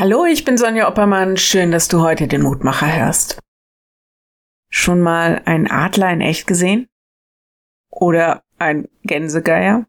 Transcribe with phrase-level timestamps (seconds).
[0.00, 1.36] Hallo, ich bin Sonja Oppermann.
[1.36, 3.40] Schön, dass du heute den Mutmacher hörst.
[4.70, 6.86] Schon mal einen Adler in echt gesehen?
[7.90, 9.88] Oder ein Gänsegeier?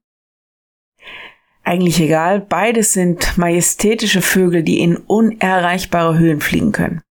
[1.62, 7.04] Eigentlich egal, beides sind majestätische Vögel, die in unerreichbare Höhen fliegen können.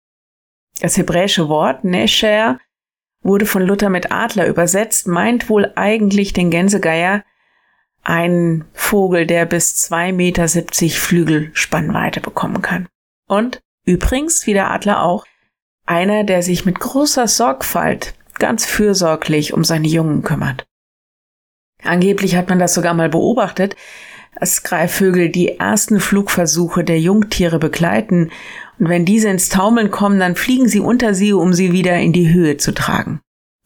[0.80, 2.58] Das hebräische Wort Nesher
[3.22, 7.22] wurde von Luther mit Adler übersetzt, meint wohl eigentlich den Gänsegeier,
[8.02, 10.48] ein Vogel, der bis 2,70 Meter
[10.98, 12.88] Flügel Spannweite bekommen kann.
[13.28, 15.26] Und übrigens, wie der Adler auch,
[15.86, 20.66] einer, der sich mit großer Sorgfalt ganz fürsorglich um seine Jungen kümmert.
[21.82, 23.76] Angeblich hat man das sogar mal beobachtet,
[24.38, 28.30] dass Greifvögel die ersten Flugversuche der Jungtiere begleiten
[28.78, 32.12] und wenn diese ins Taumeln kommen, dann fliegen sie unter sie, um sie wieder in
[32.12, 33.20] die Höhe zu tragen.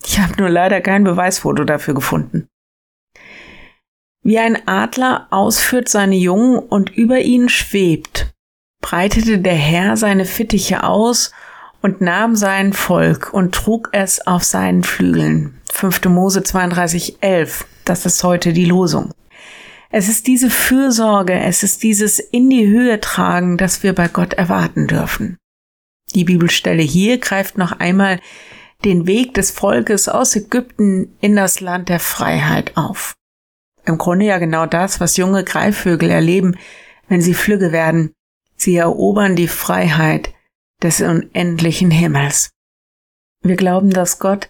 [0.04, 2.48] Ich habe nur leider kein Beweisfoto dafür gefunden.
[4.24, 8.32] Wie ein Adler ausführt seine Jungen und über ihnen schwebt,
[8.80, 11.32] breitete der Herr seine Fittiche aus
[11.80, 15.60] und nahm sein Volk und trug es auf seinen Flügeln.
[15.72, 16.04] 5.
[16.04, 17.66] Mose 32, 11.
[17.84, 19.12] Das ist heute die Losung.
[19.90, 24.34] Es ist diese Fürsorge, es ist dieses in die Höhe tragen, das wir bei Gott
[24.34, 25.36] erwarten dürfen.
[26.14, 28.20] Die Bibelstelle hier greift noch einmal
[28.84, 33.14] den Weg des Volkes aus Ägypten in das Land der Freiheit auf.
[33.84, 36.56] Im Grunde ja genau das, was junge Greifvögel erleben,
[37.08, 38.14] wenn sie flügge werden.
[38.56, 40.32] Sie erobern die Freiheit
[40.82, 42.52] des unendlichen Himmels.
[43.42, 44.48] Wir glauben, dass Gott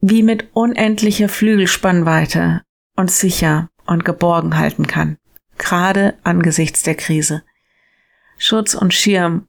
[0.00, 2.62] wie mit unendlicher Flügelspannweite
[2.96, 5.18] uns sicher und geborgen halten kann,
[5.58, 7.42] gerade angesichts der Krise.
[8.38, 9.48] Schutz und Schirm,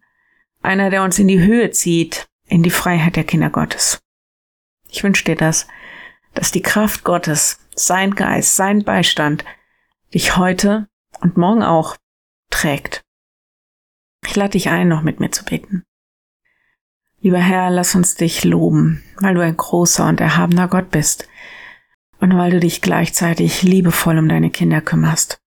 [0.61, 4.01] einer, der uns in die Höhe zieht, in die Freiheit der Kinder Gottes.
[4.89, 5.67] Ich wünsche dir das,
[6.33, 9.45] dass die Kraft Gottes, sein Geist, sein Beistand
[10.13, 10.87] dich heute
[11.21, 11.95] und morgen auch
[12.49, 13.03] trägt.
[14.25, 15.83] Ich lade dich ein, noch mit mir zu beten.
[17.21, 21.27] Lieber Herr, lass uns dich loben, weil du ein großer und erhabener Gott bist
[22.19, 25.41] und weil du dich gleichzeitig liebevoll um deine Kinder kümmerst.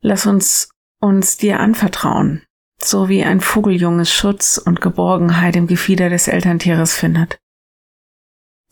[0.00, 2.42] Lass uns uns dir anvertrauen,
[2.78, 7.38] so wie ein Vogeljunges Schutz und Geborgenheit im Gefieder des Elterntieres findet.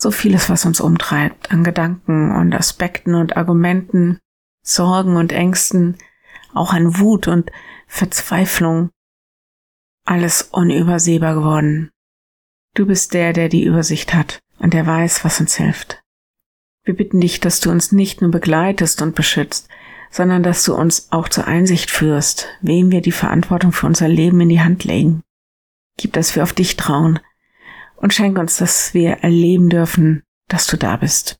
[0.00, 4.18] So vieles, was uns umtreibt, an Gedanken und Aspekten und Argumenten,
[4.64, 5.96] Sorgen und Ängsten,
[6.54, 7.50] auch an Wut und
[7.88, 8.90] Verzweiflung,
[10.04, 11.90] alles unübersehbar geworden.
[12.74, 16.00] Du bist der, der die Übersicht hat und der weiß, was uns hilft.
[16.84, 19.68] Wir bitten dich, dass du uns nicht nur begleitest und beschützt,
[20.10, 24.40] sondern dass du uns auch zur Einsicht führst, wem wir die Verantwortung für unser Leben
[24.40, 25.22] in die Hand legen.
[25.98, 27.18] Gib, dass wir auf dich trauen
[28.00, 31.38] und schenk uns, dass wir erleben dürfen, dass du da bist.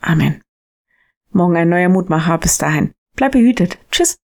[0.00, 0.42] Amen.
[1.30, 2.38] Morgen ein neuer Mutmacher.
[2.38, 2.92] Bis dahin.
[3.14, 3.78] Bleib behütet.
[3.90, 4.18] Tschüss.